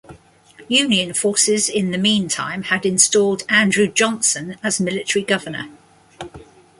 [0.67, 5.67] Union forces, in the mean time, had installed Andrew Johnson as military governor.